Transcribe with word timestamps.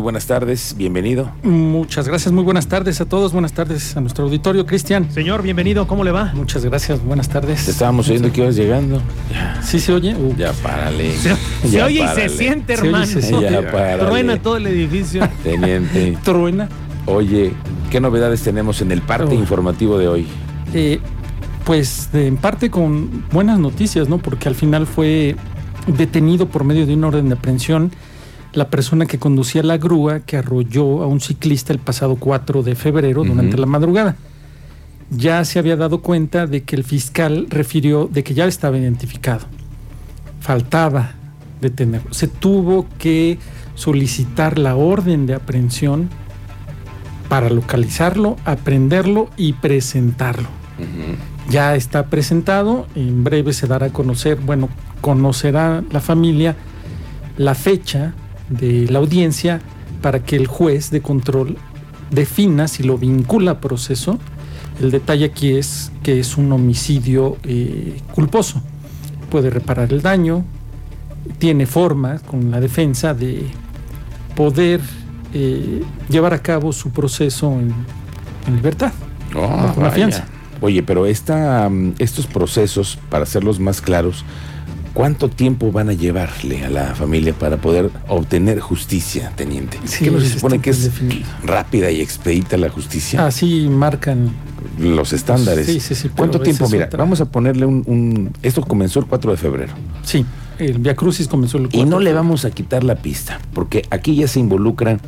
Buenas 0.00 0.26
tardes, 0.26 0.74
bienvenido. 0.78 1.30
Muchas 1.42 2.08
gracias, 2.08 2.32
muy 2.32 2.42
buenas 2.42 2.66
tardes 2.66 3.00
a 3.00 3.04
todos, 3.04 3.32
buenas 3.32 3.52
tardes 3.52 3.96
a 3.96 4.00
nuestro 4.00 4.24
auditorio, 4.24 4.64
Cristian. 4.64 5.10
Señor, 5.12 5.42
bienvenido, 5.42 5.86
¿cómo 5.86 6.04
le 6.04 6.10
va? 6.10 6.32
Muchas 6.34 6.64
gracias, 6.64 7.04
buenas 7.04 7.28
tardes. 7.28 7.64
Te 7.66 7.70
estábamos 7.70 8.08
oyendo 8.08 8.32
que 8.32 8.40
ibas 8.40 8.56
llegando. 8.56 9.00
¿Sí 9.62 9.78
se 9.78 9.92
oye? 9.92 10.14
Uh, 10.14 10.34
Ya 10.36 10.52
párale. 10.54 11.12
Se, 11.16 11.36
se 11.62 11.70
Ya 11.70 11.84
oye 11.86 12.02
y 12.04 12.08
se 12.08 12.28
siente, 12.30 12.76
Se 12.76 12.82
oye 12.82 12.90
y 12.90 12.94
hermano. 12.94 13.06
se 13.06 13.22
siente. 13.22 13.50
Ya 13.50 13.70
párale. 13.70 14.04
Truena 14.04 14.42
todo 14.42 14.56
el 14.56 14.66
edificio. 14.68 15.28
Teniente, 15.44 16.16
truena. 16.24 16.68
oye, 17.06 17.52
¿qué 17.90 18.00
novedades 18.00 18.40
tenemos 18.42 18.80
en 18.80 18.92
el 18.92 19.02
parte 19.02 19.34
Oh. 19.36 19.38
informativo 19.38 19.98
de 19.98 20.08
hoy? 20.08 20.26
Eh, 20.72 20.98
pues 21.64 22.08
de- 22.12 22.26
en 22.26 22.36
parte 22.38 22.70
con 22.70 23.24
buenas 23.32 23.58
noticias, 23.58 24.08
¿no? 24.08 24.18
Porque 24.18 24.48
al 24.48 24.54
final 24.54 24.86
fue 24.86 25.36
detenido 25.86 26.46
por 26.46 26.64
medio 26.64 26.86
de 26.86 26.94
una 26.94 27.08
orden 27.08 27.28
de 27.28 27.34
aprehensión 27.34 27.92
la 28.52 28.68
persona 28.68 29.06
que 29.06 29.18
conducía 29.18 29.62
la 29.62 29.78
grúa 29.78 30.20
que 30.20 30.36
arrolló 30.36 31.02
a 31.02 31.06
un 31.06 31.20
ciclista 31.20 31.72
el 31.72 31.78
pasado 31.78 32.16
4 32.16 32.62
de 32.62 32.74
febrero 32.74 33.24
durante 33.24 33.56
la 33.56 33.66
madrugada. 33.66 34.16
Ya 35.10 35.44
se 35.44 35.58
había 35.58 35.76
dado 35.76 36.02
cuenta 36.02 36.46
de 36.46 36.62
que 36.62 36.76
el 36.76 36.84
fiscal 36.84 37.46
refirió 37.48 38.08
de 38.10 38.22
que 38.24 38.34
ya 38.34 38.46
estaba 38.46 38.78
identificado. 38.78 39.46
Faltaba 40.40 41.12
detenerlo. 41.60 42.12
Se 42.12 42.28
tuvo 42.28 42.86
que 42.98 43.38
solicitar 43.74 44.58
la 44.58 44.76
orden 44.76 45.26
de 45.26 45.34
aprehensión 45.34 46.08
para 47.28 47.50
localizarlo, 47.50 48.36
aprenderlo 48.44 49.30
y 49.36 49.52
presentarlo. 49.54 50.48
Ya 51.48 51.74
está 51.74 52.06
presentado, 52.06 52.86
en 52.94 53.22
breve 53.22 53.52
se 53.52 53.66
dará 53.66 53.86
a 53.86 53.92
conocer, 53.92 54.36
bueno, 54.36 54.68
conocerá 55.00 55.82
la 55.90 56.00
familia 56.00 56.56
la 57.36 57.54
fecha 57.54 58.12
de 58.50 58.86
la 58.90 58.98
audiencia 58.98 59.60
para 60.02 60.22
que 60.24 60.36
el 60.36 60.46
juez 60.46 60.90
de 60.90 61.00
control 61.00 61.56
defina 62.10 62.68
si 62.68 62.82
lo 62.82 62.98
vincula 62.98 63.52
a 63.52 63.60
proceso. 63.60 64.18
El 64.80 64.90
detalle 64.90 65.26
aquí 65.26 65.54
es 65.54 65.92
que 66.02 66.20
es 66.20 66.36
un 66.36 66.52
homicidio 66.52 67.36
eh, 67.44 67.98
culposo. 68.14 68.62
Puede 69.30 69.50
reparar 69.50 69.92
el 69.92 70.02
daño, 70.02 70.44
tiene 71.38 71.66
forma 71.66 72.18
con 72.18 72.50
la 72.50 72.60
defensa 72.60 73.14
de 73.14 73.44
poder 74.34 74.80
eh, 75.34 75.82
llevar 76.08 76.34
a 76.34 76.42
cabo 76.42 76.72
su 76.72 76.90
proceso 76.90 77.52
en, 77.52 77.72
en 78.46 78.56
libertad. 78.56 78.92
Oh, 79.34 79.40
Bajo 79.42 79.80
la 79.80 79.88
vaya. 79.88 79.90
fianza. 79.94 80.24
Oye, 80.62 80.82
pero 80.82 81.06
esta, 81.06 81.68
mm, 81.68 81.94
estos 81.98 82.26
procesos, 82.26 82.98
para 83.10 83.22
hacerlos 83.24 83.60
más 83.60 83.80
claros, 83.80 84.24
¿cuánto 84.94 85.28
tiempo 85.28 85.70
van 85.72 85.88
a 85.88 85.92
llevarle 85.92 86.64
a 86.64 86.70
la 86.70 86.94
familia 86.94 87.32
para 87.32 87.56
poder 87.58 87.90
obtener 88.08 88.60
justicia, 88.60 89.32
teniente? 89.36 89.78
¿Qué 89.98 90.10
no 90.10 90.20
se 90.20 90.28
supone 90.30 90.60
que 90.60 90.70
es 90.70 90.84
definido. 90.84 91.26
rápida 91.44 91.90
y 91.90 92.00
expedita 92.00 92.56
la 92.56 92.68
justicia? 92.70 93.26
Así 93.26 93.68
marcan 93.70 94.30
Los 94.78 95.12
estándares. 95.12 95.66
Sí, 95.66 95.80
sí, 95.80 95.94
sí, 95.94 96.02
pero 96.04 96.16
¿Cuánto 96.16 96.40
tiempo? 96.40 96.68
Mira, 96.68 96.86
otra. 96.86 96.98
vamos 96.98 97.20
a 97.20 97.24
ponerle 97.26 97.66
un, 97.66 97.82
un- 97.86 98.30
Esto 98.42 98.62
comenzó 98.62 99.00
el 99.00 99.06
4 99.06 99.30
de 99.30 99.36
febrero. 99.36 99.72
Sí, 100.02 100.24
el 100.58 100.78
Via 100.78 100.94
Crucis 100.94 101.28
comenzó 101.28 101.56
el 101.58 101.64
Y 101.66 101.68
4 101.68 101.86
no 101.86 101.98
de 101.98 102.04
le 102.04 102.12
vamos 102.12 102.44
a 102.44 102.50
quitar 102.50 102.84
la 102.84 102.96
pista, 102.96 103.40
porque 103.54 103.84
aquí 103.90 104.14
ya 104.16 104.28
se 104.28 104.38
involucran 104.40 105.00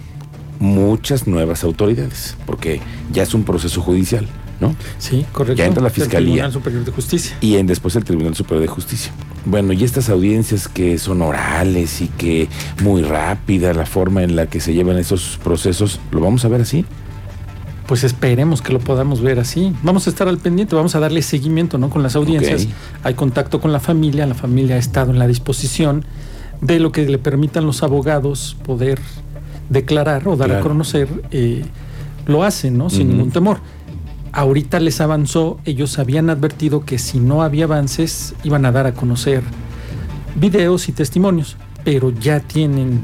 muchas 0.59 1.27
nuevas 1.27 1.65
autoridades, 1.65 2.37
porque 2.47 2.81
ya 3.13 3.23
es 3.25 3.35
un 3.35 3.43
proceso 3.45 3.81
judicial, 3.81 4.27
¿no? 4.61 4.75
Sí, 4.99 5.27
correcto. 5.33 5.59
Ya 5.59 5.67
entra 5.67 5.83
la 5.83 5.91
Fiscalía. 5.91 6.33
Tribunal 6.35 6.53
Superior 6.53 6.85
de 6.85 6.93
Justicia. 6.93 7.37
Y 7.41 7.57
en, 7.57 7.67
después 7.67 7.97
el 7.97 8.05
Tribunal 8.05 8.35
Superior 8.35 8.63
de 8.63 8.69
Justicia. 8.69 9.13
Bueno, 9.45 9.73
y 9.73 9.83
estas 9.83 10.09
audiencias 10.09 10.69
que 10.69 10.98
son 10.98 11.23
orales 11.23 12.01
y 12.01 12.09
que 12.09 12.48
muy 12.83 13.03
rápida 13.03 13.75
la 13.75 13.87
forma 13.87 14.23
en 14.23 14.37
la 14.37 14.47
que 14.47 14.61
se 14.61 14.73
llevan 14.73 14.98
esos 14.98 15.39
procesos, 15.43 16.01
¿lo 16.11 16.21
vamos 16.21 16.45
a 16.45 16.48
ver 16.48 16.61
así? 16.61 16.85
Pues 17.87 18.05
esperemos 18.05 18.63
que 18.63 18.73
lo 18.73 18.79
podamos 18.79 19.20
ver 19.20 19.41
así. 19.41 19.75
Vamos 19.83 20.07
a 20.07 20.11
estar 20.11 20.29
al 20.29 20.39
pendiente, 20.39 20.77
vamos 20.77 20.95
a 20.95 21.01
darle 21.01 21.20
seguimiento 21.23 21.77
¿no? 21.77 21.91
con 21.91 22.03
las 22.03 22.15
audiencias. 22.15 22.69
Hay 23.03 23.14
contacto 23.14 23.61
con 23.61 23.73
la 23.73 23.80
familia, 23.80 24.27
la 24.27 24.35
familia 24.35 24.77
ha 24.77 24.79
estado 24.79 25.11
en 25.11 25.19
la 25.19 25.27
disposición 25.27 26.05
de 26.61 26.79
lo 26.79 26.92
que 26.92 27.07
le 27.07 27.19
permitan 27.19 27.67
los 27.67 27.83
abogados 27.83 28.57
poder 28.64 29.01
declarar 29.69 30.29
o 30.29 30.36
dar 30.36 30.53
a 30.53 30.61
conocer, 30.61 31.09
eh, 31.33 31.64
lo 32.27 32.45
hacen, 32.45 32.79
¿no? 32.79 32.89
Sin 32.89 33.09
ningún 33.09 33.33
temor. 33.33 33.59
Ahorita 34.33 34.81
les 34.81 35.01
avanzó, 35.01 35.59
ellos 35.65 35.98
habían 35.98 36.31
advertido 36.31 36.85
que 36.85 36.98
si 36.98 37.19
no 37.20 37.43
había 37.43 37.65
avances 37.65 38.35
iban 38.45 38.65
a 38.65 38.73
dar 38.73 38.87
a 38.87 38.95
conocer 38.95 39.43
videos 40.37 40.89
y 40.89 40.93
testimonios, 40.93 41.57
pero 41.85 42.11
ya 42.11 42.41
tienen 42.41 43.03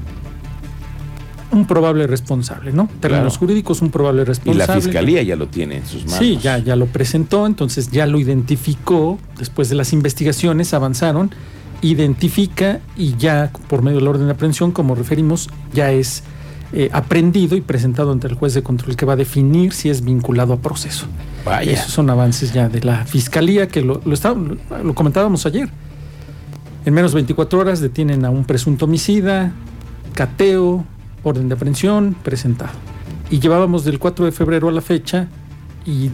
un 1.51 1.67
probable 1.67 2.07
responsable, 2.07 2.73
¿no? 2.73 2.89
Términos 3.01 3.35
Claro. 3.35 3.39
jurídicos, 3.41 3.83
un 3.83 3.91
probable 3.91 4.23
Y 4.23 4.25
responsable. 4.25 4.67
la 4.67 4.81
Fiscalía 4.81 5.23
ya 5.23 5.37
lo 5.37 5.49
tiene 5.49 5.79
en 5.79 5.87
sus 5.87 6.05
manos. 6.05 6.19
Sí, 6.19 6.39
ya, 6.43 6.59
ya 6.59 6.77
lo 6.77 6.87
presentó, 6.87 7.47
entonces 7.47 7.91
ya 7.91 8.07
lo 8.07 8.19
identificó, 8.19 9.19
después 9.39 9.69
de 9.69 9.75
las 9.75 9.93
investigaciones 9.93 10.73
avanzaron, 10.75 11.31
identifica 11.83 12.81
y 12.97 13.17
ya 13.17 13.51
por 13.69 13.83
medio 13.83 13.99
de 13.99 14.05
la 14.05 14.11
orden 14.11 14.27
de 14.27 14.33
aprehensión, 14.33 14.73
como 14.73 14.95
referimos, 14.95 15.49
ya 15.73 15.91
es 15.91 16.23
eh, 16.73 16.91
aprendido 16.93 17.57
y 17.57 17.61
presentado 17.61 18.13
ante 18.13 18.27
el 18.27 18.35
juez 18.35 18.55
de 18.55 18.63
control 18.63 18.95
que 18.97 19.07
va 19.07 19.15
a 19.15 19.17
definir 19.17 19.73
si 19.73 19.89
es 19.91 20.05
vinculado 20.05 20.53
a 20.53 20.59
proceso. 20.59 21.07
Vaya. 21.45 21.73
Esos 21.73 21.93
son 21.93 22.11
avances 22.11 22.53
ya 22.53 22.69
de 22.69 22.81
la 22.83 23.05
fiscalía 23.07 23.69
que 23.69 23.81
lo, 23.83 24.01
lo, 24.05 24.13
está- 24.15 24.35
lo 24.35 24.95
comentábamos 24.95 25.47
ayer. 25.47 25.69
En 26.85 26.95
menos 26.95 27.13
de 27.13 27.17
24 27.17 27.59
horas 27.59 27.81
detienen 27.81 28.25
a 28.25 28.31
un 28.31 28.45
presunto 28.45 28.85
homicida, 28.87 29.53
cateo, 30.15 30.85
orden 31.23 31.49
de 31.49 31.55
aprehensión, 31.55 32.17
presentado. 32.23 32.73
Y 33.31 33.41
llevábamos 33.41 33.85
del 33.85 33.99
4 33.99 34.25
de 34.25 34.33
febrero 34.33 34.69
a 34.69 34.73
la 34.73 34.81
fecha 34.81 35.29
y 35.85 36.11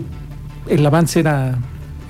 el 0.69 0.85
avance 0.85 1.21
era, 1.21 1.59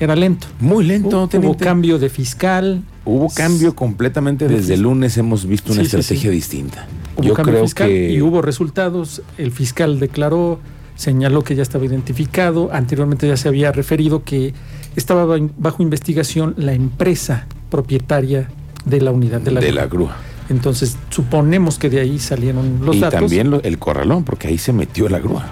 era 0.00 0.16
lento. 0.16 0.46
Muy 0.60 0.84
lento, 0.84 1.18
Hubo, 1.20 1.28
teniente. 1.28 1.64
cambio 1.64 1.98
de 1.98 2.08
fiscal. 2.08 2.82
Hubo 3.04 3.28
cambio 3.34 3.74
completamente 3.76 4.48
De 4.48 4.56
desde 4.56 4.74
el 4.74 4.82
lunes 4.82 5.16
hemos 5.18 5.44
visto 5.46 5.72
una 5.72 5.82
Sí, 5.82 5.90
sí, 5.90 5.96
estrategia 5.98 6.30
sí. 6.30 6.36
distinta. 6.36 6.86
Hubo 7.16 7.22
Yo 7.28 7.34
cambio 7.34 7.52
creo 7.54 7.64
fiscal 7.64 7.88
que 7.88 8.10
y 8.10 8.20
hubo 8.20 8.42
resultados. 8.42 9.22
El 9.38 9.50
fiscal 9.52 10.00
declaró, 10.00 10.58
señaló 10.96 11.42
que 11.44 11.54
ya 11.54 11.62
estaba 11.62 11.84
identificado. 11.84 12.70
Anteriormente 12.72 13.26
ya 13.28 13.36
se 13.36 13.48
había 13.48 13.70
referido 13.72 14.24
que 14.24 14.52
estaba 14.96 15.24
ba- 15.24 15.38
bajo 15.58 15.82
investigación 15.82 16.54
la 16.56 16.72
empresa 16.72 17.46
propietaria 17.70 18.48
de 18.84 19.00
la 19.00 19.10
unidad 19.12 19.40
de 19.40 19.50
la, 19.52 19.60
de 19.60 19.72
la 19.72 19.86
grúa. 19.86 20.16
Entonces 20.50 20.96
suponemos 21.10 21.78
que 21.78 21.88
de 21.88 22.00
ahí 22.00 22.18
salieron 22.18 22.80
los 22.84 22.96
y 22.96 23.00
datos. 23.00 23.20
también 23.20 23.50
lo- 23.50 23.62
el 23.62 23.78
corralón, 23.78 24.24
porque 24.24 24.48
ahí 24.48 24.58
se 24.58 24.72
metió 24.72 25.08
la 25.08 25.18
grúa. 25.18 25.46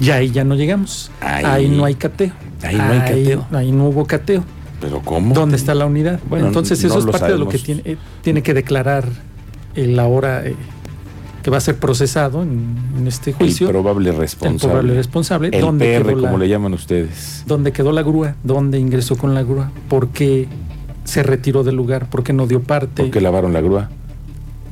Ya 0.00 0.16
ahí 0.16 0.30
ya 0.30 0.44
no 0.44 0.54
llegamos. 0.54 1.10
Ahí- 1.20 1.44
Ahí, 1.44 1.68
no 1.68 1.84
hay 1.84 1.94
cateo. 1.94 2.32
ahí 2.62 2.76
no 2.76 2.82
hay 2.82 2.98
cateo. 3.00 3.46
Ahí 3.52 3.72
no 3.72 3.88
hubo 3.88 4.06
cateo. 4.06 4.44
Pero 4.80 5.00
¿cómo? 5.02 5.34
¿Dónde 5.34 5.56
está 5.56 5.74
la 5.74 5.86
unidad? 5.86 6.20
Bueno, 6.28 6.46
Entonces 6.46 6.80
no 6.82 6.88
eso 6.88 6.98
es 7.00 7.06
parte 7.06 7.32
de 7.32 7.38
lo 7.38 7.48
que 7.48 7.58
tiene, 7.58 7.82
eh, 7.84 7.96
tiene 8.22 8.42
que 8.42 8.54
declarar 8.54 9.04
el 9.74 9.98
ahora 9.98 10.44
eh, 10.46 10.54
que 11.48 11.50
va 11.50 11.56
a 11.56 11.60
ser 11.62 11.76
procesado 11.76 12.42
en, 12.42 12.76
en 12.98 13.06
este 13.06 13.30
el 13.30 13.36
juicio. 13.36 13.68
probable 13.68 14.10
el 14.10 14.16
responsable. 14.16 14.58
probable 14.60 14.94
responsable. 14.94 15.48
El 15.50 15.60
¿Dónde 15.62 15.96
PR, 15.98 16.04
quedó 16.08 16.16
la- 16.20 16.28
como 16.28 16.38
le 16.38 16.46
llaman 16.48 16.74
ustedes. 16.74 17.42
¿Dónde 17.46 17.72
quedó 17.72 17.90
la 17.92 18.02
grúa? 18.02 18.34
¿Dónde 18.44 18.78
ingresó 18.78 19.16
con 19.16 19.34
la 19.34 19.42
grúa? 19.42 19.72
¿Por 19.88 20.08
qué 20.10 20.46
se 21.04 21.22
retiró 21.22 21.64
del 21.64 21.74
lugar? 21.76 22.10
¿Por 22.10 22.22
qué 22.22 22.34
no 22.34 22.46
dio 22.46 22.62
parte? 22.62 23.02
¿Por 23.02 23.10
qué 23.10 23.22
lavaron 23.22 23.54
la 23.54 23.62
grúa? 23.62 23.88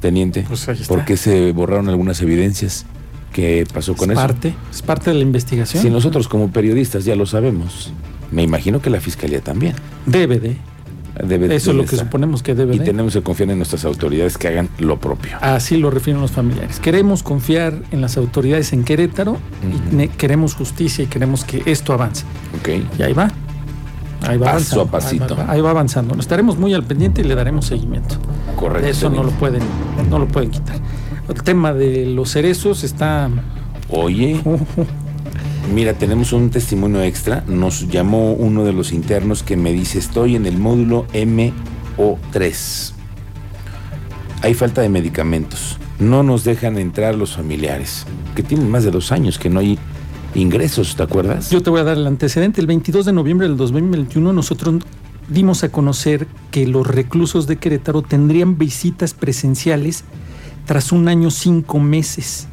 Teniente. 0.00 0.44
Pues 0.46 0.68
ahí 0.68 0.74
está. 0.78 0.88
¿Por 0.94 1.06
qué 1.06 1.16
se 1.16 1.52
borraron 1.52 1.88
algunas 1.88 2.20
evidencias? 2.20 2.84
¿Qué 3.32 3.66
pasó 3.72 3.94
con 3.94 4.10
es 4.10 4.18
eso? 4.18 4.26
parte, 4.26 4.54
es 4.70 4.82
parte 4.82 5.10
de 5.10 5.16
la 5.16 5.22
investigación. 5.22 5.82
Si 5.82 5.88
nosotros 5.88 6.28
como 6.28 6.50
periodistas 6.50 7.06
ya 7.06 7.16
lo 7.16 7.24
sabemos, 7.24 7.90
me 8.30 8.42
imagino 8.42 8.82
que 8.82 8.90
la 8.90 9.00
fiscalía 9.00 9.40
también. 9.40 9.74
Debe 10.04 10.38
de. 10.40 10.56
Debe, 11.24 11.54
Eso 11.54 11.70
es 11.70 11.76
lo 11.76 11.84
que 11.84 11.96
suponemos 11.96 12.42
que 12.42 12.54
debe 12.54 12.74
Y 12.74 12.78
de. 12.80 12.84
tenemos 12.84 13.12
que 13.14 13.22
confiar 13.22 13.50
en 13.50 13.58
nuestras 13.58 13.84
autoridades 13.84 14.36
que 14.38 14.48
hagan 14.48 14.68
lo 14.78 14.98
propio. 15.00 15.36
Así 15.40 15.76
lo 15.76 15.90
refieren 15.90 16.20
los 16.20 16.30
familiares. 16.32 16.78
Queremos 16.80 17.22
confiar 17.22 17.82
en 17.90 18.00
las 18.00 18.16
autoridades 18.16 18.72
en 18.72 18.84
Querétaro 18.84 19.38
y 19.96 20.08
queremos 20.08 20.54
justicia 20.54 21.04
y 21.04 21.06
queremos 21.06 21.44
que 21.44 21.62
esto 21.66 21.92
avance. 21.92 22.24
¿Ok? 22.60 22.68
Y 22.98 23.02
ahí 23.02 23.12
va. 23.12 23.30
Ahí 24.26 24.38
va 24.38 24.52
Paso 24.52 24.80
avanzando. 24.80 24.82
a 24.82 24.90
pasito. 24.90 25.34
Ahí 25.40 25.46
va, 25.46 25.52
ahí 25.52 25.60
va 25.60 25.70
avanzando. 25.70 26.14
Estaremos 26.18 26.58
muy 26.58 26.74
al 26.74 26.82
pendiente 26.84 27.20
y 27.20 27.24
le 27.24 27.34
daremos 27.34 27.66
seguimiento. 27.66 28.16
Correcto. 28.56 28.88
Eso 28.88 29.10
no 29.10 29.22
lo 29.22 29.30
pueden, 29.32 29.62
no 30.10 30.18
lo 30.18 30.26
pueden 30.26 30.50
quitar. 30.50 30.76
El 31.28 31.42
tema 31.42 31.72
de 31.72 32.06
los 32.06 32.30
cerezos 32.32 32.82
está. 32.84 33.28
Oye, 33.88 34.40
mira, 35.72 35.94
tenemos 35.94 36.32
un 36.32 36.50
testimonio 36.50 37.02
extra. 37.02 37.44
Nos 37.46 37.88
llamó 37.88 38.32
uno 38.32 38.64
de 38.64 38.72
los 38.72 38.92
internos 38.92 39.42
que 39.42 39.56
me 39.56 39.72
dice, 39.72 39.98
estoy 39.98 40.36
en 40.36 40.46
el 40.46 40.58
módulo 40.58 41.06
MO3. 41.12 42.92
Hay 44.42 44.54
falta 44.54 44.82
de 44.82 44.88
medicamentos. 44.88 45.78
No 45.98 46.22
nos 46.22 46.44
dejan 46.44 46.78
entrar 46.78 47.14
los 47.14 47.36
familiares, 47.36 48.06
que 48.34 48.42
tienen 48.42 48.70
más 48.70 48.84
de 48.84 48.90
dos 48.90 49.12
años 49.12 49.38
que 49.38 49.48
no 49.48 49.60
hay 49.60 49.78
ingresos, 50.34 50.94
¿te 50.94 51.02
acuerdas? 51.02 51.50
Yo 51.50 51.62
te 51.62 51.70
voy 51.70 51.80
a 51.80 51.84
dar 51.84 51.96
el 51.96 52.06
antecedente. 52.06 52.60
El 52.60 52.66
22 52.66 53.06
de 53.06 53.12
noviembre 53.12 53.48
del 53.48 53.56
2021 53.56 54.32
nosotros 54.32 54.82
dimos 55.28 55.64
a 55.64 55.70
conocer 55.70 56.26
que 56.50 56.66
los 56.66 56.86
reclusos 56.86 57.46
de 57.46 57.56
Querétaro 57.56 58.02
tendrían 58.02 58.58
visitas 58.58 59.14
presenciales 59.14 60.04
tras 60.66 60.92
un 60.92 61.08
año 61.08 61.30
cinco 61.30 61.78
meses 61.78 62.48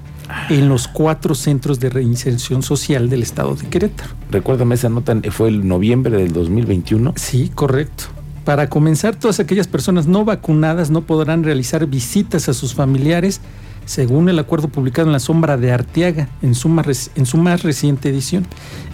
en 0.50 0.70
los 0.70 0.88
cuatro 0.88 1.36
centros 1.36 1.80
de 1.80 1.90
reinserción 1.90 2.64
social 2.64 3.10
del 3.10 3.24
estado 3.24 3.56
de 3.56 3.68
Querétaro. 3.68 4.12
Recuérdame, 4.32 4.76
esa 4.76 4.90
nota 4.90 5.16
fue 5.32 5.50
el 5.50 5.68
noviembre 5.68 6.18
del 6.18 6.34
2021. 6.34 7.14
Sí, 7.16 7.52
correcto. 7.54 8.06
Para 8.46 8.68
comenzar, 8.68 9.16
todas 9.16 9.40
aquellas 9.40 9.68
personas 9.68 10.06
no 10.06 10.26
vacunadas 10.26 10.90
no 10.90 11.02
podrán 11.02 11.44
realizar 11.44 11.86
visitas 11.88 12.50
a 12.50 12.54
sus 12.54 12.74
familiares 12.74 13.40
según 13.86 14.30
el 14.30 14.40
acuerdo 14.40 14.70
publicado 14.70 15.08
en 15.08 15.14
la 15.14 15.20
sombra 15.20 15.58
de 15.58 15.72
Arteaga 15.72 16.30
en 16.42 16.56
su, 16.56 16.70
más, 16.70 17.12
en 17.16 17.26
su 17.26 17.38
más 17.38 17.64
reciente 17.64 18.10
edición. 18.10 18.46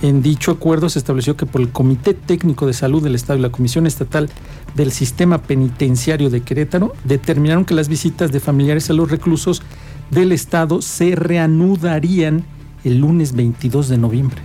En 0.01 0.21
dicho 0.21 0.51
acuerdo 0.51 0.89
se 0.89 0.99
estableció 0.99 1.35
que 1.35 1.45
por 1.45 1.61
el 1.61 1.69
Comité 1.69 2.13
Técnico 2.13 2.65
de 2.65 2.73
Salud 2.73 3.03
del 3.03 3.15
Estado 3.15 3.39
y 3.39 3.41
la 3.41 3.51
Comisión 3.51 3.85
Estatal 3.85 4.29
del 4.75 4.91
Sistema 4.91 5.41
Penitenciario 5.41 6.29
de 6.29 6.41
Querétaro 6.41 6.93
determinaron 7.03 7.65
que 7.65 7.73
las 7.73 7.89
visitas 7.89 8.31
de 8.31 8.39
familiares 8.39 8.89
a 8.89 8.93
los 8.93 9.09
reclusos 9.09 9.61
del 10.11 10.31
Estado 10.31 10.81
se 10.81 11.15
reanudarían 11.15 12.43
el 12.83 12.99
lunes 12.99 13.33
22 13.33 13.89
de 13.89 13.97
noviembre. 13.97 14.37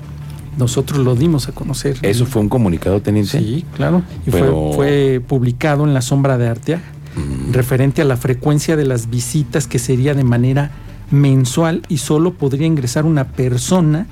Nosotros 0.58 1.00
lo 1.00 1.16
dimos 1.16 1.48
a 1.48 1.52
conocer. 1.52 1.98
¿Eso 2.02 2.26
fue 2.26 2.42
un 2.42 2.48
comunicado, 2.48 3.00
teniente? 3.02 3.38
Sí, 3.38 3.64
claro. 3.74 4.02
Y 4.26 4.30
fue, 4.30 4.50
fue 4.74 5.22
publicado 5.26 5.84
en 5.84 5.94
la 5.94 6.00
sombra 6.00 6.38
de 6.38 6.48
Arteaga 6.48 6.82
referente 7.52 8.02
a 8.02 8.04
la 8.04 8.16
frecuencia 8.16 8.76
de 8.76 8.84
las 8.84 9.08
visitas 9.08 9.66
que 9.66 9.78
sería 9.78 10.14
de 10.14 10.24
manera 10.24 10.72
mensual 11.10 11.82
y 11.88 11.98
solo 11.98 12.34
podría 12.34 12.66
ingresar 12.66 13.04
una 13.04 13.28
persona 13.28 14.06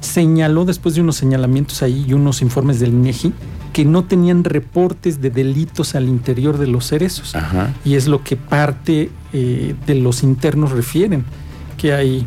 señaló 0.00 0.66
después 0.66 0.94
de 0.94 1.00
unos 1.00 1.16
señalamientos 1.16 1.82
ahí 1.82 2.04
y 2.06 2.12
unos 2.12 2.42
informes 2.42 2.78
del 2.78 2.90
INEGI 2.90 3.32
que 3.72 3.86
no 3.86 4.04
tenían 4.04 4.44
reportes 4.44 5.20
de 5.20 5.30
delitos 5.30 5.94
al 5.94 6.08
interior 6.08 6.58
de 6.58 6.66
los 6.66 6.86
cerezos. 6.86 7.34
Y 7.84 7.94
es 7.94 8.06
lo 8.06 8.22
que 8.22 8.36
parte 8.36 9.10
eh, 9.32 9.74
de 9.86 9.94
los 9.94 10.22
internos 10.22 10.72
refieren, 10.72 11.24
que 11.78 11.92
hay 11.94 12.26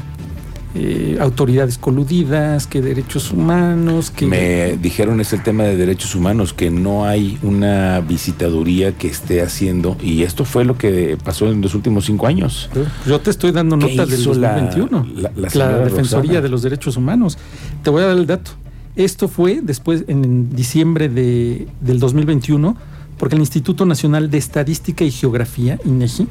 eh, 0.76 1.18
autoridades 1.20 1.78
coludidas, 1.78 2.68
que 2.68 2.82
derechos 2.82 3.32
humanos, 3.32 4.12
que... 4.12 4.26
Me 4.26 4.78
dijeron 4.78 5.22
es 5.22 5.34
el 5.34 5.42
tema 5.42 5.64
de 5.64 5.78
derechos 5.78 6.14
humanos, 6.14 6.54
que 6.54 6.70
no 6.70 7.06
hay 7.06 7.38
una 7.42 8.02
visitaduría 8.02 8.92
que 8.92 9.08
esté 9.08 9.42
haciendo, 9.42 9.98
y 10.02 10.24
esto 10.24 10.46
fue 10.46 10.66
lo 10.66 10.78
que 10.78 11.18
pasó 11.24 11.50
en 11.50 11.62
los 11.62 11.74
últimos 11.74 12.06
cinco 12.06 12.28
años. 12.28 12.70
Yo 13.06 13.20
te 13.20 13.30
estoy 13.30 13.52
dando 13.52 13.78
notas 13.78 14.10
del 14.10 14.24
2021, 14.24 15.08
la, 15.16 15.32
la, 15.54 15.80
Defensoría 15.80 16.42
de 16.42 16.50
los 16.50 16.62
Derechos 16.62 16.98
Humanos. 16.98 17.38
Te 17.84 17.90
voy 17.90 18.04
a 18.04 18.08
dar 18.08 18.18
el 18.18 18.28
dato. 18.28 18.52
Esto 18.96 19.28
fue 19.28 19.62
después, 19.62 20.04
en 20.08 20.56
diciembre 20.56 21.08
de, 21.08 21.68
del 21.82 22.00
2021, 22.00 22.76
porque 23.18 23.36
el 23.36 23.42
Instituto 23.42 23.86
Nacional 23.86 24.30
de 24.30 24.38
Estadística 24.38 25.04
y 25.04 25.12
Geografía, 25.12 25.78
INEGI, 25.86 26.30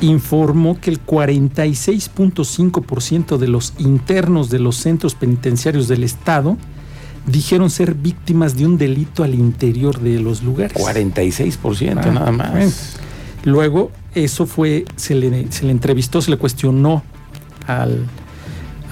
informó 0.00 0.80
que 0.80 0.88
el 0.90 1.04
46.5% 1.04 3.36
de 3.38 3.48
los 3.48 3.74
internos 3.78 4.48
de 4.50 4.60
los 4.60 4.76
centros 4.76 5.14
penitenciarios 5.14 5.88
del 5.88 6.04
Estado 6.04 6.56
dijeron 7.26 7.70
ser 7.70 7.94
víctimas 7.94 8.56
de 8.56 8.66
un 8.66 8.78
delito 8.78 9.24
al 9.24 9.34
interior 9.34 10.00
de 10.00 10.20
los 10.20 10.42
lugares. 10.42 10.76
46% 10.76 11.96
ah, 11.96 12.10
nada 12.10 12.32
más. 12.32 12.96
Luego, 13.44 13.90
eso 14.14 14.46
fue, 14.46 14.84
se 14.96 15.14
le, 15.14 15.50
se 15.50 15.64
le 15.64 15.72
entrevistó, 15.72 16.22
se 16.22 16.30
le 16.30 16.36
cuestionó 16.36 17.02
al, 17.66 18.06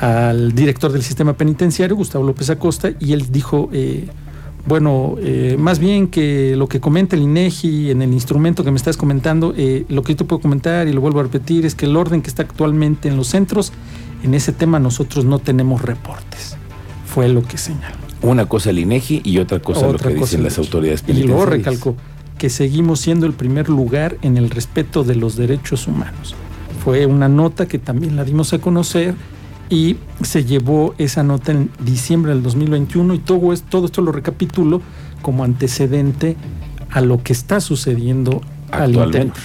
al 0.00 0.52
director 0.52 0.92
del 0.92 1.02
sistema 1.02 1.34
penitenciario, 1.34 1.96
Gustavo 1.96 2.24
López 2.24 2.50
Acosta, 2.50 2.90
y 2.98 3.12
él 3.12 3.30
dijo, 3.30 3.68
eh, 3.72 4.08
bueno, 4.66 5.16
eh, 5.20 5.56
más 5.58 5.78
bien 5.78 6.08
que 6.08 6.54
lo 6.56 6.68
que 6.68 6.80
comenta 6.80 7.16
el 7.16 7.22
INEGI 7.22 7.90
en 7.90 8.02
el 8.02 8.12
instrumento 8.12 8.64
que 8.64 8.70
me 8.70 8.76
estás 8.76 8.96
comentando, 8.96 9.54
eh, 9.56 9.84
lo 9.88 10.02
que 10.02 10.12
yo 10.12 10.18
te 10.18 10.24
puedo 10.24 10.40
comentar 10.40 10.86
y 10.86 10.92
lo 10.92 11.00
vuelvo 11.00 11.20
a 11.20 11.24
repetir 11.24 11.66
es 11.66 11.74
que 11.74 11.86
el 11.86 11.96
orden 11.96 12.22
que 12.22 12.28
está 12.28 12.42
actualmente 12.42 13.08
en 13.08 13.16
los 13.16 13.28
centros, 13.28 13.72
en 14.22 14.34
ese 14.34 14.52
tema 14.52 14.78
nosotros 14.78 15.24
no 15.24 15.38
tenemos 15.38 15.82
reportes. 15.82 16.56
Fue 17.06 17.28
lo 17.28 17.42
que 17.42 17.58
señaló. 17.58 17.96
Una 18.22 18.46
cosa 18.46 18.70
el 18.70 18.78
INEGI 18.78 19.22
y 19.24 19.38
otra 19.38 19.60
cosa 19.60 19.90
lo 19.90 19.98
que 19.98 20.14
dicen 20.14 20.42
las 20.42 20.58
autoridades 20.58 21.02
penitenciarias. 21.02 21.24
Y 21.24 21.26
luego 21.26 21.46
recalcó 21.46 21.96
que 22.38 22.50
seguimos 22.50 23.00
siendo 23.00 23.26
el 23.26 23.32
primer 23.32 23.68
lugar 23.68 24.18
en 24.22 24.36
el 24.36 24.50
respeto 24.50 25.04
de 25.04 25.14
los 25.14 25.36
derechos 25.36 25.86
humanos. 25.86 26.34
Fue 26.84 27.06
una 27.06 27.28
nota 27.28 27.66
que 27.66 27.78
también 27.78 28.16
la 28.16 28.24
dimos 28.24 28.52
a 28.52 28.58
conocer 28.58 29.14
y 29.70 29.96
se 30.22 30.44
llevó 30.44 30.94
esa 30.98 31.22
nota 31.22 31.52
en 31.52 31.70
diciembre 31.78 32.34
del 32.34 32.42
2021 32.42 33.14
y 33.14 33.18
todo, 33.20 33.54
todo 33.68 33.86
esto 33.86 34.02
lo 34.02 34.10
recapitulo 34.12 34.82
como 35.22 35.44
antecedente 35.44 36.36
a 36.90 37.00
lo 37.00 37.22
que 37.22 37.32
está 37.32 37.60
sucediendo 37.60 38.42
actualmente. 38.72 39.38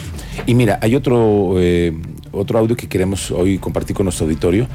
Y 0.48 0.56
mira, 0.56 0.80
hay 0.82 0.96
otro, 0.96 1.54
eh, 1.58 1.96
otro 2.32 2.58
audio 2.58 2.76
que 2.76 2.90
queremos 2.90 3.30
hoy 3.30 3.60
compartir 3.60 3.96
con 3.96 4.06
nuestro 4.06 4.26
auditorio 4.26 4.68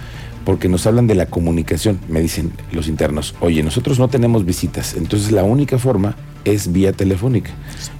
porque 0.44 0.68
nos 0.68 0.86
hablan 0.86 1.06
de 1.06 1.14
la 1.14 1.26
comunicación, 1.26 2.00
me 2.08 2.20
dicen 2.20 2.52
los 2.72 2.88
internos, 2.88 3.34
oye, 3.40 3.62
nosotros 3.62 3.98
no 3.98 4.08
tenemos 4.08 4.44
visitas, 4.44 4.94
entonces 4.94 5.32
la 5.32 5.44
única 5.44 5.78
forma 5.78 6.16
es 6.44 6.72
vía 6.72 6.92
telefónica. 6.92 7.50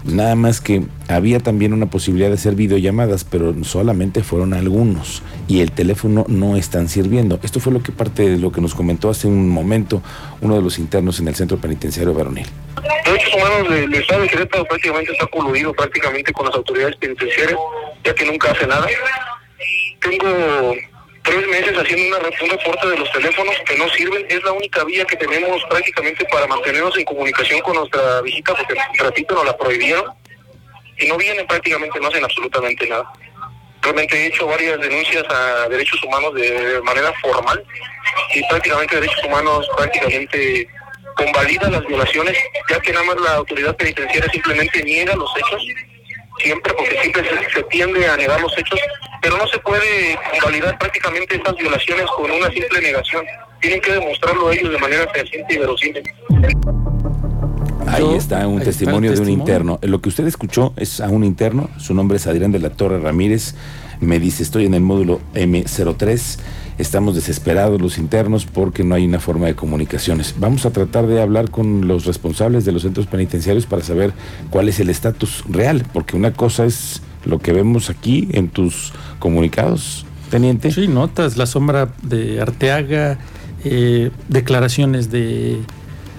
Nada 0.04 0.34
más 0.34 0.60
que 0.60 0.82
había 1.08 1.40
también 1.40 1.72
una 1.72 1.90
posibilidad 1.90 2.28
de 2.28 2.34
hacer 2.34 2.54
videollamadas, 2.54 3.24
pero 3.24 3.54
solamente 3.64 4.22
fueron 4.22 4.54
algunos 4.54 5.22
y 5.46 5.60
el 5.60 5.72
teléfono 5.72 6.24
no 6.28 6.56
están 6.56 6.88
sirviendo. 6.88 7.38
Esto 7.42 7.60
fue 7.60 7.72
lo 7.72 7.82
que 7.82 7.92
parte 7.92 8.28
de 8.28 8.38
lo 8.38 8.50
que 8.52 8.60
nos 8.60 8.74
comentó 8.74 9.10
hace 9.10 9.26
un 9.26 9.48
momento 9.48 10.02
uno 10.40 10.56
de 10.56 10.62
los 10.62 10.78
internos 10.78 11.20
en 11.20 11.28
el 11.28 11.34
centro 11.34 11.58
penitenciario 11.58 12.14
varonil. 12.14 12.46
Derechos 13.04 13.34
humanos 13.34 13.68
del 13.68 13.94
Estado 13.94 14.22
de 14.22 14.28
Querétaro 14.28 14.64
prácticamente 14.64 15.12
está 15.12 15.26
coludido 15.26 15.72
prácticamente 15.74 16.32
con 16.32 16.46
las 16.46 16.54
autoridades 16.54 16.96
penitenciarias, 16.96 17.58
ya 18.04 18.14
que 18.14 18.24
nunca 18.24 18.52
hace 18.52 18.66
nada. 18.66 18.86
Tengo 20.00 20.74
tres 21.22 21.46
meses 21.48 21.76
haciendo 21.76 22.16
una, 22.16 22.28
un 22.28 22.50
reporte 22.50 22.88
de 22.88 22.98
los 22.98 23.12
teléfonos 23.12 23.54
que 23.66 23.76
no 23.76 23.88
sirven. 23.90 24.26
Es 24.28 24.42
la 24.42 24.52
única 24.52 24.84
vía 24.84 25.04
que 25.04 25.16
tenemos 25.16 25.62
prácticamente 25.68 26.24
para 26.26 26.46
mantenernos 26.46 26.96
en 26.98 27.04
comunicación 27.04 27.60
con 27.60 27.76
nuestra 27.76 28.20
visita, 28.22 28.54
porque, 28.54 28.74
repito, 28.98 29.34
nos 29.34 29.46
la 29.46 29.56
prohibieron. 29.56 30.04
Y 30.98 31.06
no 31.06 31.16
vienen 31.16 31.46
prácticamente, 31.46 31.98
no 31.98 32.08
hacen 32.08 32.24
absolutamente 32.24 32.86
nada. 32.88 33.10
Realmente 33.82 34.14
he 34.14 34.26
hecho 34.26 34.46
varias 34.46 34.78
denuncias 34.78 35.24
a 35.30 35.68
derechos 35.68 36.02
humanos 36.04 36.34
de 36.34 36.80
manera 36.82 37.12
formal 37.22 37.64
y 38.34 38.42
prácticamente 38.46 38.96
derechos 38.96 39.24
humanos 39.24 39.66
prácticamente 39.74 40.68
convalida 41.16 41.70
las 41.70 41.86
violaciones, 41.86 42.36
ya 42.68 42.78
que 42.80 42.92
nada 42.92 43.04
más 43.06 43.20
la 43.20 43.36
autoridad 43.36 43.74
penitenciaria 43.76 44.30
simplemente 44.30 44.82
niega 44.82 45.16
los 45.16 45.30
hechos 45.36 45.62
siempre, 46.42 46.72
porque 46.74 46.96
siempre 47.00 47.24
se, 47.52 47.62
tiende 47.64 48.06
a 48.06 48.16
negar 48.16 48.40
los 48.40 48.56
hechos, 48.56 48.78
pero 49.22 49.36
no 49.36 49.46
se 49.46 49.58
puede 49.58 50.18
validar 50.42 50.78
prácticamente 50.78 51.36
estas 51.36 51.56
violaciones 51.56 52.06
con 52.16 52.30
una 52.30 52.50
simple 52.50 52.80
negación. 52.80 53.24
Tienen 53.60 53.80
que 53.80 53.92
demostrarlo 53.92 54.50
ellos 54.50 54.72
de 54.72 54.78
manera 54.78 55.06
fehaciente 55.12 55.54
y 55.54 55.58
verosímil. 55.58 56.02
Ahí 57.86 58.14
está 58.14 58.46
un 58.46 58.62
testimonio 58.62 59.12
de 59.12 59.20
un 59.20 59.28
interno. 59.28 59.78
Lo 59.82 60.00
que 60.00 60.08
usted 60.08 60.26
escuchó 60.26 60.72
es 60.76 61.00
a 61.00 61.08
un 61.08 61.24
interno, 61.24 61.68
su 61.78 61.94
nombre 61.94 62.16
es 62.16 62.26
Adrián 62.26 62.52
de 62.52 62.58
la 62.58 62.70
Torre 62.70 63.00
Ramírez, 63.00 63.54
me 64.00 64.18
dice, 64.18 64.42
estoy 64.42 64.66
en 64.66 64.74
el 64.74 64.80
módulo 64.80 65.20
M03 65.34 66.38
estamos 66.80 67.14
desesperados 67.14 67.80
los 67.80 67.98
internos 67.98 68.46
porque 68.46 68.84
no 68.84 68.94
hay 68.94 69.04
una 69.04 69.20
forma 69.20 69.46
de 69.46 69.54
comunicaciones. 69.54 70.34
Vamos 70.38 70.64
a 70.66 70.70
tratar 70.70 71.06
de 71.06 71.20
hablar 71.20 71.50
con 71.50 71.86
los 71.86 72.06
responsables 72.06 72.64
de 72.64 72.72
los 72.72 72.82
centros 72.82 73.06
penitenciarios 73.06 73.66
para 73.66 73.82
saber 73.82 74.12
cuál 74.50 74.68
es 74.68 74.80
el 74.80 74.90
estatus 74.90 75.44
real, 75.48 75.84
porque 75.92 76.16
una 76.16 76.32
cosa 76.32 76.64
es 76.64 77.02
lo 77.24 77.38
que 77.38 77.52
vemos 77.52 77.90
aquí 77.90 78.28
en 78.32 78.48
tus 78.48 78.92
comunicados, 79.18 80.06
teniente. 80.30 80.70
Sí, 80.70 80.88
notas, 80.88 81.36
la 81.36 81.46
sombra 81.46 81.92
de 82.02 82.40
Arteaga, 82.40 83.18
eh, 83.64 84.10
declaraciones 84.28 85.10
de 85.10 85.58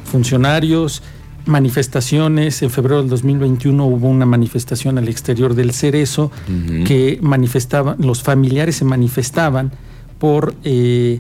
funcionarios, 0.06 1.02
manifestaciones. 1.46 2.62
En 2.62 2.70
febrero 2.70 3.00
del 3.00 3.10
2021 3.10 3.84
hubo 3.86 4.08
una 4.08 4.28
manifestación 4.28 4.98
al 5.00 5.08
exterior 5.08 5.56
del 5.56 5.72
Cerezo 5.72 6.32
que 6.86 7.18
manifestaban, 7.22 7.96
los 8.00 8.22
familiares 8.22 8.76
se 8.76 8.86
manifestaban 8.86 9.72
por 10.22 10.54
eh, 10.64 11.20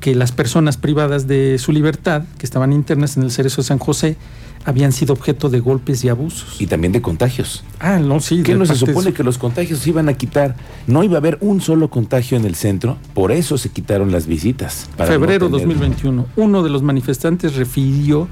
que 0.00 0.14
las 0.14 0.30
personas 0.30 0.76
privadas 0.76 1.26
de 1.26 1.56
su 1.58 1.72
libertad, 1.72 2.24
que 2.36 2.44
estaban 2.44 2.74
internas 2.74 3.16
en 3.16 3.22
el 3.22 3.30
Cerezo 3.30 3.62
de 3.62 3.66
San 3.68 3.78
José, 3.78 4.18
habían 4.66 4.92
sido 4.92 5.14
objeto 5.14 5.48
de 5.48 5.58
golpes 5.58 6.04
y 6.04 6.10
abusos. 6.10 6.60
Y 6.60 6.66
también 6.66 6.92
de 6.92 7.00
contagios. 7.00 7.64
Ah, 7.80 7.98
no, 7.98 8.20
sí. 8.20 8.42
¿Qué 8.42 8.54
no 8.54 8.66
se 8.66 8.74
supone 8.74 9.14
que 9.14 9.24
los 9.24 9.38
contagios 9.38 9.78
se 9.78 9.88
iban 9.88 10.10
a 10.10 10.12
quitar? 10.12 10.54
No 10.86 11.02
iba 11.02 11.14
a 11.14 11.16
haber 11.16 11.38
un 11.40 11.62
solo 11.62 11.88
contagio 11.88 12.36
en 12.36 12.44
el 12.44 12.54
centro, 12.54 12.98
por 13.14 13.32
eso 13.32 13.56
se 13.56 13.70
quitaron 13.70 14.12
las 14.12 14.26
visitas. 14.26 14.90
Febrero 14.98 15.48
2021. 15.48 16.26
Uno 16.36 16.62
de 16.62 16.68
los 16.68 16.82
manifestantes 16.82 17.56
refirió 17.56 18.28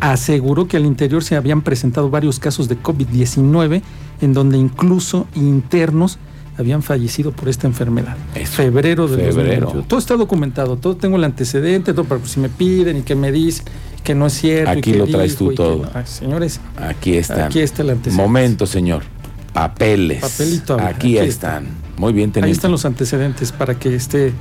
aseguró 0.00 0.68
que 0.68 0.76
al 0.76 0.84
interior 0.84 1.24
se 1.24 1.36
habían 1.36 1.62
presentado 1.62 2.10
varios 2.10 2.38
casos 2.38 2.68
de 2.68 2.78
COVID-19 2.78 3.80
en 4.20 4.34
donde 4.34 4.58
incluso 4.58 5.26
internos 5.34 6.18
habían 6.56 6.82
fallecido 6.82 7.32
por 7.32 7.48
esta 7.48 7.66
enfermedad. 7.66 8.16
Febrero 8.44 9.08
de 9.08 9.16
Febrero. 9.16 9.66
2021. 9.66 9.86
Todo 9.86 9.98
está 9.98 10.16
documentado, 10.16 10.76
todo 10.76 10.96
tengo 10.96 11.16
el 11.16 11.24
antecedente, 11.24 11.94
todo 11.94 12.06
si 12.24 12.40
me 12.40 12.48
piden 12.48 12.98
y 12.98 13.02
que 13.02 13.14
me 13.14 13.32
dicen 13.32 13.64
que 14.02 14.14
no 14.14 14.26
es 14.26 14.34
cierto. 14.34 14.74
y 14.74 14.78
Aquí 14.78 14.92
que 14.92 14.98
lo 14.98 15.06
traes 15.06 15.36
tú 15.36 15.50
dijo 15.50 15.52
y 15.52 15.56
todo. 15.56 15.90
Ay, 15.94 16.04
señores, 16.06 16.60
Aquí 16.76 17.16
están. 17.16 17.42
Aquí 17.42 17.60
está 17.60 17.82
el 17.82 17.90
antecedente. 17.90 18.22
Momento, 18.22 18.66
señor. 18.66 19.02
Papeles. 19.52 20.20
Papelito, 20.20 20.76
ver, 20.76 20.86
aquí, 20.86 21.18
aquí 21.18 21.28
están. 21.28 21.66
Muy 21.96 22.12
bien, 22.12 22.32
teniente. 22.32 22.46
ahí 22.46 22.52
están 22.52 22.72
los 22.72 22.84
antecedentes 22.84 23.52
para 23.52 23.78
que 23.78 23.94
esté 23.94 24.32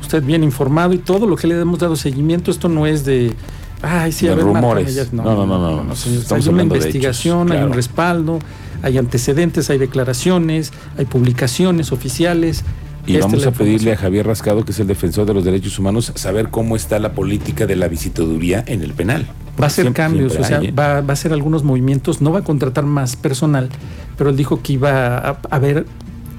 usted 0.00 0.22
bien 0.22 0.44
informado 0.44 0.92
y 0.92 0.98
todo 0.98 1.26
lo 1.26 1.36
que 1.36 1.46
le 1.46 1.60
hemos 1.60 1.78
dado 1.78 1.96
seguimiento. 1.96 2.50
Esto 2.50 2.68
no 2.68 2.86
es 2.86 3.04
de. 3.04 3.34
Ay, 3.82 4.12
sí, 4.12 4.28
a 4.28 4.34
ver, 4.34 4.44
rumores. 4.44 5.12
No, 5.12 5.22
no, 5.24 5.46
no, 5.46 5.84
no. 5.84 5.92
Estamos 5.92 6.46
hay 6.46 6.52
una 6.52 6.62
investigación, 6.62 7.52
hay 7.52 7.62
un 7.62 7.72
respaldo, 7.72 8.38
hay 8.82 8.98
antecedentes, 8.98 9.70
hay 9.70 9.78
declaraciones, 9.78 10.72
hay 10.98 11.04
publicaciones 11.06 11.92
oficiales. 11.92 12.64
Y 13.06 13.14
Esta 13.16 13.26
vamos 13.26 13.46
a 13.46 13.50
pedirle 13.50 13.92
a. 13.92 13.96
Javier 13.96 14.26
Rascado, 14.26 14.64
que 14.64 14.72
es 14.72 14.80
el 14.80 14.86
defensor 14.86 15.26
de 15.26 15.34
los 15.34 15.44
derechos 15.44 15.78
humanos, 15.78 16.10
saber 16.14 16.48
cómo 16.48 16.74
está 16.74 16.98
la 16.98 17.12
política 17.12 17.66
de 17.66 17.76
la 17.76 17.86
visitaduría 17.88 18.64
en 18.66 18.82
el 18.82 18.94
penal. 18.94 19.26
Va 19.60 19.64
a 19.64 19.66
hacer 19.66 19.84
Siempre- 19.84 20.02
cambios, 20.02 20.32
siempre 20.32 20.46
o 20.46 20.48
sea, 20.48 20.58
hay, 20.60 20.66
¿eh? 20.68 20.72
va, 20.72 21.00
va 21.02 21.10
a 21.10 21.12
hacer 21.12 21.32
algunos 21.34 21.64
movimientos, 21.64 22.22
no 22.22 22.32
va 22.32 22.38
a 22.40 22.44
contratar 22.44 22.84
más 22.86 23.14
personal, 23.16 23.68
pero 24.16 24.30
él 24.30 24.36
dijo 24.36 24.62
que 24.62 24.72
iba 24.72 25.18
a, 25.18 25.38
a 25.50 25.58
ver, 25.58 25.84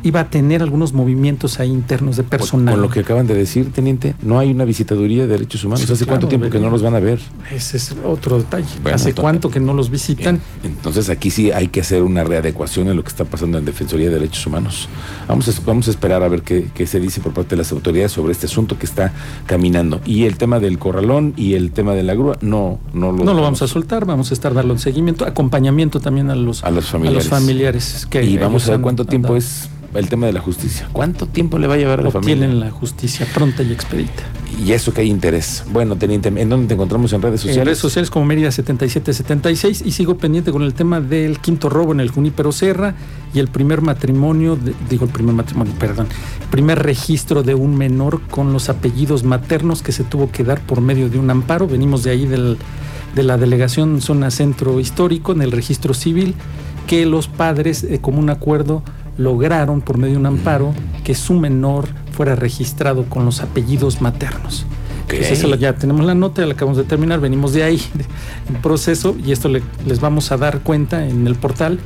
iba 0.03 0.19
a 0.19 0.29
tener 0.29 0.61
algunos 0.61 0.93
movimientos 0.93 1.59
ahí 1.59 1.69
internos 1.69 2.17
de 2.17 2.23
personal. 2.23 2.75
Con 2.75 2.81
lo 2.81 2.89
que 2.89 3.01
acaban 3.01 3.27
de 3.27 3.33
decir, 3.33 3.71
teniente, 3.71 4.15
no 4.21 4.39
hay 4.39 4.51
una 4.51 4.65
visitaduría 4.65 5.23
de 5.23 5.29
derechos 5.29 5.63
humanos. 5.63 5.85
Sí, 5.85 5.91
¿Hace 5.91 6.05
cuánto 6.05 6.27
tiempo 6.27 6.49
que 6.49 6.59
no 6.59 6.69
los 6.69 6.81
van 6.81 6.95
a 6.95 6.99
ver? 6.99 7.19
Ese 7.51 7.77
es 7.77 7.95
otro 8.05 8.37
detalle. 8.37 8.67
Bueno, 8.81 8.95
¿Hace 8.95 9.13
cuánto 9.13 9.49
que 9.49 9.59
no 9.59 9.73
los 9.73 9.89
visitan? 9.89 10.39
Entonces 10.63 11.09
aquí 11.09 11.31
sí 11.31 11.51
hay 11.51 11.67
que 11.67 11.81
hacer 11.81 12.03
una 12.03 12.23
readecuación 12.23 12.87
en 12.87 12.95
lo 12.95 13.03
que 13.03 13.09
está 13.09 13.25
pasando 13.25 13.57
en 13.57 13.65
Defensoría 13.65 14.09
de 14.09 14.15
Derechos 14.15 14.45
Humanos. 14.45 14.87
Vamos 15.27 15.47
a, 15.47 15.61
vamos 15.65 15.87
a 15.87 15.91
esperar 15.91 16.23
a 16.23 16.27
ver 16.27 16.41
qué, 16.41 16.67
qué 16.73 16.87
se 16.87 16.99
dice 16.99 17.21
por 17.21 17.33
parte 17.33 17.51
de 17.51 17.57
las 17.57 17.71
autoridades 17.71 18.11
sobre 18.11 18.31
este 18.31 18.45
asunto 18.45 18.77
que 18.77 18.85
está 18.85 19.13
caminando. 19.45 20.01
Y 20.05 20.25
el 20.25 20.37
tema 20.37 20.59
del 20.59 20.77
corralón 20.77 21.33
y 21.35 21.53
el 21.53 21.71
tema 21.71 21.93
de 21.93 22.03
la 22.03 22.13
grúa, 22.13 22.37
no, 22.41 22.79
no 22.93 23.11
lo, 23.11 23.23
No 23.23 23.33
lo 23.33 23.41
vamos 23.41 23.61
a 23.61 23.67
soltar, 23.67 24.05
vamos 24.05 24.31
a 24.31 24.33
estar 24.33 24.53
dando 24.53 24.73
en 24.73 24.79
seguimiento, 24.79 25.25
acompañamiento 25.25 25.99
también 25.99 26.29
a 26.29 26.35
los, 26.35 26.63
a 26.63 26.71
los 26.71 26.85
a 26.85 26.91
familiares. 26.91 27.23
los 27.23 27.39
familiares. 27.39 28.07
Que 28.09 28.23
y 28.23 28.37
vamos 28.37 28.67
a 28.67 28.71
ver 28.71 28.81
cuánto 28.81 29.03
han 29.03 29.09
tiempo 29.09 29.35
es 29.35 29.69
el 29.95 30.09
tema 30.09 30.25
de 30.27 30.33
la 30.33 30.41
justicia. 30.41 30.87
¿Cuánto 30.91 31.25
tiempo 31.27 31.57
le 31.59 31.67
va 31.67 31.75
a 31.75 31.77
llevar 31.77 31.99
a 31.99 32.03
la 32.03 32.11
familia? 32.11 32.35
Obtienen 32.35 32.59
la 32.59 32.71
justicia 32.71 33.25
pronta 33.33 33.63
y 33.63 33.71
expedita. 33.71 34.23
Y 34.63 34.71
eso 34.71 34.93
que 34.93 35.01
hay 35.01 35.09
interés. 35.09 35.63
Bueno, 35.71 35.95
teniente, 35.97 36.29
¿en 36.29 36.49
dónde 36.49 36.67
te 36.67 36.73
encontramos 36.75 37.11
en 37.13 37.21
redes 37.21 37.41
sociales? 37.41 37.57
En 37.59 37.65
redes 37.65 37.77
sociales 37.79 38.09
como 38.09 38.25
Mérida 38.25 38.51
7776 38.51 39.83
y 39.85 39.91
sigo 39.91 40.17
pendiente 40.17 40.51
con 40.51 40.61
el 40.61 40.73
tema 40.73 41.01
del 41.01 41.39
quinto 41.39 41.69
robo 41.69 41.91
en 41.91 41.99
el 41.99 42.09
Junípero 42.09 42.51
Serra 42.51 42.95
y 43.33 43.39
el 43.39 43.47
primer 43.49 43.81
matrimonio, 43.81 44.55
de- 44.55 44.73
digo 44.89 45.05
el 45.05 45.11
primer 45.11 45.35
matrimonio, 45.35 45.73
perdón, 45.79 46.07
primer 46.51 46.79
registro 46.81 47.43
de 47.43 47.53
un 47.55 47.75
menor 47.77 48.21
con 48.29 48.53
los 48.53 48.69
apellidos 48.69 49.23
maternos 49.23 49.81
que 49.81 49.91
se 49.91 50.03
tuvo 50.03 50.31
que 50.31 50.43
dar 50.43 50.61
por 50.61 50.79
medio 50.81 51.09
de 51.09 51.19
un 51.19 51.29
amparo. 51.29 51.67
Venimos 51.67 52.03
de 52.03 52.11
ahí 52.11 52.25
del- 52.25 52.57
de 53.13 53.23
la 53.23 53.37
delegación 53.37 54.01
zona 54.01 54.31
centro 54.31 54.79
histórico 54.79 55.31
en 55.31 55.41
el 55.41 55.51
registro 55.51 55.93
civil 55.93 56.33
que 56.87 57.05
los 57.05 57.27
padres 57.27 57.83
eh, 57.83 57.99
como 58.01 58.19
un 58.19 58.29
acuerdo 58.29 58.83
lograron 59.17 59.81
por 59.81 59.97
medio 59.97 60.13
de 60.13 60.19
un 60.19 60.25
amparo 60.25 60.73
que 61.03 61.15
su 61.15 61.33
menor 61.33 61.87
fuera 62.11 62.35
registrado 62.35 63.05
con 63.05 63.25
los 63.25 63.41
apellidos 63.41 64.01
maternos. 64.01 64.65
Ok. 65.05 65.15
Pues 65.15 65.31
eso 65.31 65.47
lo- 65.47 65.55
ya 65.55 65.73
tenemos 65.75 66.05
la 66.05 66.15
nota, 66.15 66.45
la 66.45 66.53
acabamos 66.53 66.77
de 66.77 66.83
terminar, 66.83 67.19
venimos 67.19 67.53
de 67.53 67.63
ahí, 67.63 67.81
en 68.49 68.55
proceso, 68.61 69.15
y 69.23 69.31
esto 69.31 69.49
le- 69.49 69.61
les 69.85 69.99
vamos 69.99 70.31
a 70.31 70.37
dar 70.37 70.61
cuenta 70.61 71.07
en 71.07 71.27
el 71.27 71.35
portal, 71.35 71.79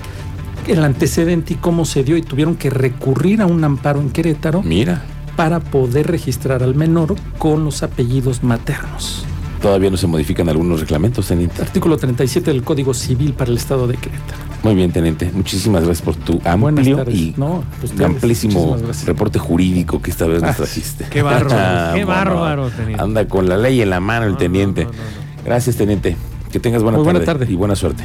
el 0.67 0.83
antecedente 0.83 1.53
y 1.53 1.57
cómo 1.57 1.83
se 1.85 2.03
dio, 2.03 2.15
y 2.17 2.21
tuvieron 2.21 2.55
que 2.55 2.69
recurrir 2.69 3.41
a 3.41 3.45
un 3.45 3.63
amparo 3.63 3.99
en 4.01 4.09
Querétaro 4.11 4.61
Mira, 4.63 5.03
para 5.35 5.59
poder 5.59 6.07
registrar 6.07 6.63
al 6.63 6.75
menor 6.75 7.15
con 7.37 7.63
los 7.65 7.83
apellidos 7.83 8.43
maternos. 8.43 9.25
Todavía 9.61 9.89
no 9.89 9.97
se 9.97 10.07
modifican 10.07 10.49
algunos 10.49 10.79
reglamentos, 10.79 11.27
teniente. 11.27 11.61
Artículo 11.61 11.97
37 11.97 12.51
del 12.51 12.63
Código 12.63 12.93
Civil 12.93 13.33
para 13.33 13.51
el 13.51 13.57
Estado 13.57 13.87
de 13.87 13.95
Querétaro. 13.95 14.39
Muy 14.63 14.75
bien, 14.75 14.91
teniente. 14.91 15.31
Muchísimas 15.33 15.83
gracias 15.85 16.03
por 16.03 16.15
tu 16.15 16.41
amplio 16.43 16.97
tardes. 16.97 17.15
y 17.15 17.33
No, 17.37 17.63
ustedes, 17.81 18.01
amplísimo 18.05 18.77
reporte 19.05 19.39
jurídico 19.39 20.01
que 20.01 20.11
esta 20.11 20.25
vez 20.27 20.41
nos 20.41 20.51
Ah, 20.51 20.55
trajiste. 20.55 21.05
qué 21.09 21.21
bárbaro, 21.21 21.49
qué 21.95 22.03
Vámonos. 22.03 22.07
bárbaro, 22.07 22.69
teniente. 22.69 23.01
Anda 23.03 23.27
con 23.27 23.47
la 23.47 23.57
ley 23.57 23.81
en 23.81 23.89
la 23.89 23.99
mano 23.99 24.25
el 24.25 24.37
teniente. 24.37 24.85
no, 24.85 24.91
no, 24.91 24.97
no. 24.97 25.43
Gracias, 25.45 25.75
teniente. 25.77 26.17
Que 26.51 26.59
tengas 26.59 26.81
buena 26.83 26.97
Muy 26.97 27.05
buena 27.05 27.19
tarde 27.19 27.41
tarde. 27.41 27.53
y 27.53 27.55
buena 27.55 27.75
suerte. 27.75 28.03